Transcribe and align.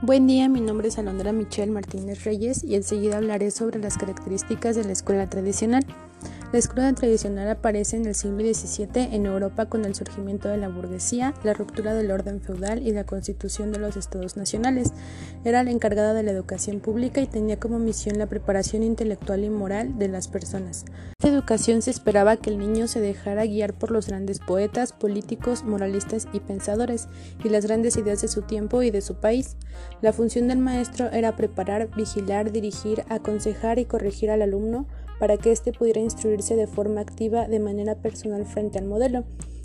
Buen 0.00 0.28
día, 0.28 0.48
mi 0.48 0.60
nombre 0.60 0.86
es 0.86 0.98
Alondra 1.00 1.32
Michelle 1.32 1.72
Martínez 1.72 2.22
Reyes 2.22 2.62
y 2.62 2.76
enseguida 2.76 3.16
hablaré 3.16 3.50
sobre 3.50 3.80
las 3.80 3.98
características 3.98 4.76
de 4.76 4.84
la 4.84 4.92
escuela 4.92 5.28
tradicional. 5.28 5.84
La 6.50 6.58
escuela 6.58 6.94
tradicional 6.94 7.46
aparece 7.50 7.98
en 7.98 8.06
el 8.06 8.14
siglo 8.14 8.38
XVII 8.38 9.14
en 9.14 9.26
Europa 9.26 9.66
con 9.66 9.84
el 9.84 9.94
surgimiento 9.94 10.48
de 10.48 10.56
la 10.56 10.70
burguesía, 10.70 11.34
la 11.44 11.52
ruptura 11.52 11.92
del 11.92 12.10
orden 12.10 12.40
feudal 12.40 12.86
y 12.86 12.90
la 12.90 13.04
constitución 13.04 13.70
de 13.70 13.78
los 13.78 13.98
estados 13.98 14.38
nacionales. 14.38 14.94
Era 15.44 15.62
la 15.62 15.72
encargada 15.72 16.14
de 16.14 16.22
la 16.22 16.30
educación 16.30 16.80
pública 16.80 17.20
y 17.20 17.26
tenía 17.26 17.60
como 17.60 17.78
misión 17.78 18.16
la 18.16 18.28
preparación 18.28 18.82
intelectual 18.82 19.44
y 19.44 19.50
moral 19.50 19.98
de 19.98 20.08
las 20.08 20.28
personas. 20.28 20.86
Esta 21.18 21.28
educación 21.28 21.82
se 21.82 21.90
esperaba 21.90 22.38
que 22.38 22.48
el 22.48 22.58
niño 22.58 22.88
se 22.88 23.02
dejara 23.02 23.44
guiar 23.44 23.74
por 23.74 23.90
los 23.90 24.06
grandes 24.06 24.38
poetas, 24.38 24.94
políticos, 24.94 25.64
moralistas 25.64 26.28
y 26.32 26.40
pensadores 26.40 27.08
y 27.44 27.50
las 27.50 27.66
grandes 27.66 27.98
ideas 27.98 28.22
de 28.22 28.28
su 28.28 28.40
tiempo 28.40 28.82
y 28.82 28.90
de 28.90 29.02
su 29.02 29.16
país. 29.16 29.58
La 30.00 30.14
función 30.14 30.48
del 30.48 30.60
maestro 30.60 31.10
era 31.12 31.36
preparar, 31.36 31.94
vigilar, 31.94 32.52
dirigir, 32.52 33.04
aconsejar 33.10 33.78
y 33.78 33.84
corregir 33.84 34.30
al 34.30 34.40
alumno 34.40 34.86
para 35.18 35.36
que 35.36 35.52
éste 35.52 35.72
pudiera 35.72 36.00
instruirse 36.00 36.56
de 36.56 36.66
forma 36.66 37.00
activa 37.00 37.48
de 37.48 37.60
manera 37.60 37.96
personal 37.96 38.44
frente 38.46 38.78
al 38.78 38.86
modelo 38.86 39.24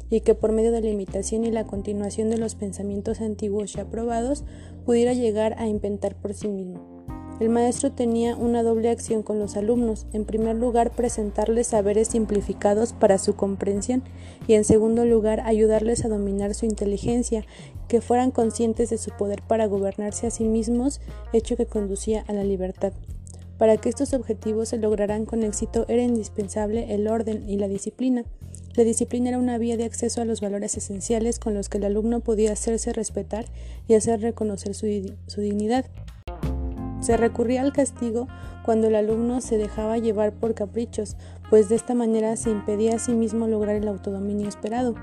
y 0.09 0.21
que 0.21 0.35
por 0.35 0.52
medio 0.52 0.71
de 0.71 0.81
la 0.81 0.89
imitación 0.89 1.43
y 1.43 1.52
la 1.52 1.66
continuación 1.66 2.29
de 2.29 2.38
los 2.38 2.55
pensamientos 2.55 3.21
antiguos 3.21 3.73
ya 3.73 3.85
probados 3.85 4.43
pudiera 4.85 5.13
llegar 5.13 5.55
a 5.57 5.67
inventar 5.67 6.16
por 6.16 6.34
sí 6.34 6.48
mismo. 6.48 6.93
El 7.39 7.49
maestro 7.49 7.91
tenía 7.91 8.35
una 8.35 8.62
doble 8.62 8.89
acción 8.89 9.23
con 9.23 9.39
los 9.39 9.57
alumnos. 9.57 10.05
En 10.13 10.23
primer 10.23 10.55
lugar, 10.55 10.91
presentarles 10.91 11.67
saberes 11.67 12.09
simplificados 12.09 12.93
para 12.93 13.17
su 13.17 13.35
comprensión 13.35 14.04
y 14.48 14.54
en 14.54 14.63
segundo 14.63 15.04
lugar, 15.04 15.41
ayudarles 15.41 16.05
a 16.05 16.09
dominar 16.09 16.54
su 16.54 16.65
inteligencia, 16.65 17.43
que 17.87 18.01
fueran 18.01 18.31
conscientes 18.31 18.91
de 18.91 18.99
su 18.99 19.12
poder 19.12 19.41
para 19.41 19.65
gobernarse 19.65 20.27
a 20.27 20.31
sí 20.31 20.43
mismos, 20.43 21.01
hecho 21.34 21.57
que 21.57 21.65
conducía 21.65 22.24
a 22.27 22.34
la 22.34 22.43
libertad. 22.43 22.93
Para 23.57 23.77
que 23.77 23.90
estos 23.90 24.13
objetivos 24.13 24.70
se 24.70 24.77
lograran 24.77 25.26
con 25.26 25.43
éxito 25.43 25.85
era 25.87 26.01
indispensable 26.01 26.93
el 26.93 27.07
orden 27.07 27.48
y 27.48 27.57
la 27.57 27.68
disciplina. 27.68 28.23
La 28.76 28.84
disciplina 28.84 29.29
era 29.29 29.37
una 29.37 29.59
vía 29.59 29.77
de 29.77 29.84
acceso 29.84 30.21
a 30.21 30.26
los 30.26 30.41
valores 30.41 30.76
esenciales 30.76 31.37
con 31.37 31.54
los 31.54 31.70
que 31.70 31.77
el 31.77 31.85
alumno 31.85 32.21
podía 32.21 32.54
hacerse 32.54 32.91
respetar 32.91 33.46
y 33.87 33.93
hacer 33.93 34.21
reconocer 34.21 34.74
su, 34.74 34.87
dignidad. 34.87 35.85
Se 36.99 37.15
recurría 37.15 37.62
al 37.62 37.71
castigo 37.71 38.27
cuando 38.65 38.87
el 38.87 38.96
alumno 38.96 39.41
se 39.41 39.57
dejaba 39.57 39.99
llevar 39.99 40.34
por 40.34 40.55
caprichos, 40.55 41.18
pues 41.49 41.70
de 41.70 41.76
esta 41.76 41.93
manera 41.93 42.35
se 42.35 42.49
impedía 42.49 42.96
a 42.96 42.99
sí 42.99 43.12
mismo 43.12 43.48
lograr 43.48 43.76
el 43.76 43.87
autodominio 43.87 44.48
esperado. 44.48 44.96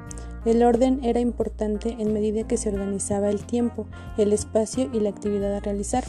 El 0.44 0.62
orden 0.64 1.04
era 1.04 1.20
importante 1.20 1.94
en 1.98 2.12
medida 2.12 2.48
que 2.48 2.56
se 2.56 2.70
organizaba 2.70 3.28
el 3.30 3.44
tiempo, 3.44 3.86
el 4.16 4.32
espacio 4.32 4.90
y 4.92 4.98
la 4.98 5.10
actividad 5.10 5.54
a 5.54 5.60
realizar. 5.60 6.04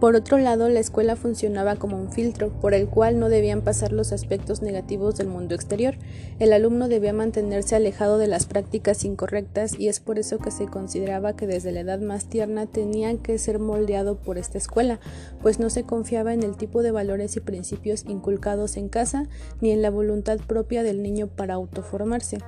Por 0.00 0.14
otro 0.14 0.36
lado, 0.36 0.68
la 0.68 0.80
escuela 0.80 1.16
funcionaba 1.16 1.76
como 1.76 1.96
un 1.96 2.12
filtro, 2.12 2.50
por 2.50 2.74
el 2.74 2.86
cual 2.86 3.18
no 3.18 3.30
debían 3.30 3.62
pasar 3.62 3.92
los 3.92 4.12
aspectos 4.12 4.60
negativos 4.60 5.16
del 5.16 5.28
mundo 5.28 5.54
exterior. 5.54 5.94
El 6.38 6.52
alumno 6.52 6.88
debía 6.88 7.14
mantenerse 7.14 7.76
alejado 7.76 8.18
de 8.18 8.26
las 8.26 8.44
prácticas 8.44 9.04
incorrectas 9.06 9.78
y 9.78 9.88
es 9.88 10.00
por 10.00 10.18
eso 10.18 10.38
que 10.38 10.50
se 10.50 10.66
consideraba 10.66 11.34
que 11.34 11.46
desde 11.46 11.72
la 11.72 11.80
edad 11.80 12.00
más 12.00 12.26
tierna 12.26 12.66
tenía 12.66 13.16
que 13.16 13.38
ser 13.38 13.58
moldeado 13.58 14.16
por 14.16 14.36
esta 14.36 14.58
escuela, 14.58 15.00
pues 15.40 15.58
no 15.58 15.70
se 15.70 15.84
confiaba 15.84 16.34
en 16.34 16.42
el 16.42 16.56
tipo 16.56 16.82
de 16.82 16.90
valores 16.90 17.34
y 17.36 17.40
principios 17.40 18.04
inculcados 18.06 18.76
en 18.76 18.90
casa 18.90 19.26
ni 19.62 19.70
en 19.70 19.80
la 19.80 19.88
voluntad 19.88 20.38
propia 20.46 20.82
del 20.82 21.02
niño 21.02 21.26
para 21.26 21.54
autoformarse. 21.54 22.38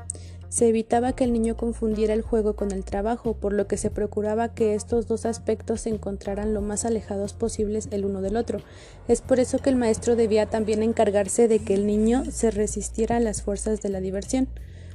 Se 0.49 0.67
evitaba 0.67 1.13
que 1.13 1.25
el 1.25 1.33
niño 1.35 1.59
confundiera 1.59 2.15
el 2.15 2.23
juego 2.23 2.57
con 2.57 2.73
el 2.73 2.83
trabajo, 2.83 3.35
por 3.35 3.53
lo 3.53 3.67
que 3.67 3.77
se 3.77 3.91
procuraba 3.91 4.55
que 4.55 4.75
estos 4.75 5.07
dos 5.07 5.27
aspectos 5.27 5.83
se 5.83 5.91
encontraran 5.91 6.55
lo 6.55 6.63
más 6.63 6.87
alejados 6.87 7.35
posibles 7.35 7.89
el 7.91 8.07
uno 8.07 8.23
del 8.23 8.37
otro. 8.37 8.61
Es 9.09 9.21
por 9.21 9.41
eso 9.41 9.59
que 9.59 9.69
el 9.69 9.77
maestro 9.77 10.17
debía 10.17 10.47
también 10.47 10.83
encargarse 10.83 11.49
de 11.49 11.59
que 11.59 11.75
el 11.75 11.87
niño 11.87 12.25
se 12.31 12.51
resistiera 12.51 13.17
a 13.17 13.21
las 13.21 13.43
fuerzas 13.43 13.83
de 13.83 13.91
la 13.91 14.01
diversión. 14.01 14.49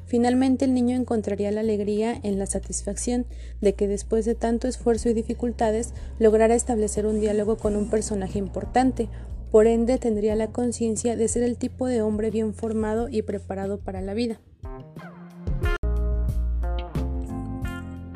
Finalmente 0.07 0.66
el 0.66 0.73
niño 0.73 0.97
encontraría 0.97 1.51
la 1.51 1.61
alegría 1.61 2.19
en 2.23 2.39
la 2.39 2.47
satisfacción 2.47 3.28
de 3.61 3.73
que 3.73 3.88
después 3.88 4.25
de 4.25 4.33
tanto 4.33 4.67
esfuerzo 4.67 5.09
y 5.09 5.13
dificultades 5.13 5.94
lograra 6.17 6.55
establecer 6.55 7.05
un 7.05 7.22
diálogo 7.22 7.57
con 7.57 7.75
un 7.75 7.91
personaje 7.91 8.39
importante, 8.39 9.07
por 9.51 9.67
ende 9.67 9.99
tendría 9.99 10.35
la 10.35 10.51
conciencia 10.51 11.16
de 11.16 11.28
ser 11.28 11.44
el 11.44 11.57
tipo 11.57 11.85
de 11.85 12.01
hombre 12.01 12.31
bien 12.31 12.55
formado 12.55 13.07
y 13.07 13.22
preparado 13.22 13.79
para 13.79 14.01
la 14.01 14.16
vida. 14.16 14.41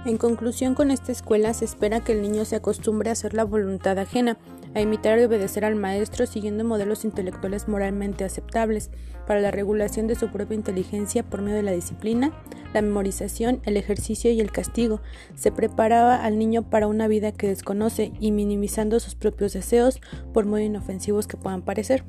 En 0.08 0.18
conclusión, 0.18 0.74
con 0.74 0.90
esta 0.90 1.12
escuela 1.12 1.54
se 1.54 1.66
espera 1.66 2.02
que 2.02 2.14
el 2.14 2.22
niño 2.22 2.46
se 2.46 2.56
acostumbre 2.56 3.10
a 3.10 3.12
hacer 3.12 3.34
la 3.34 3.44
voluntad 3.44 4.00
ajena, 4.00 4.38
a 4.74 4.80
imitar 4.80 5.20
y 5.20 5.24
obedecer 5.24 5.66
al 5.66 5.76
maestro 5.76 6.26
siguiendo 6.26 6.64
modelos 6.64 7.04
intelectuales 7.04 7.68
moralmente 7.68 8.24
aceptables, 8.24 8.90
para 9.28 9.42
la 9.42 9.52
regulación 9.52 10.08
de 10.08 10.16
su 10.16 10.30
propia 10.30 10.56
inteligencia 10.56 11.24
por 11.24 11.42
medio 11.42 11.58
de 11.58 11.64
la 11.64 11.74
disciplina, 11.74 12.32
la 12.74 12.82
memorización, 12.82 13.60
el 13.66 13.76
ejercicio 13.76 14.32
y 14.32 14.40
el 14.40 14.50
castigo. 14.50 15.02
Se 15.36 15.52
preparaba 15.52 16.24
al 16.24 16.40
niño 16.40 16.70
para 16.70 16.88
una 16.88 17.10
vida 17.10 17.34
que 17.34 17.50
desconoce 17.50 18.14
y 18.22 18.32
minimizando 18.32 19.02
sus 19.02 19.16
propios 19.16 19.52
deseos 19.52 20.00
por 20.34 20.46
muy 20.46 20.64
inofensivos 20.64 21.28
que 21.28 21.36
puedan 21.36 21.64
parecer. 21.64 22.06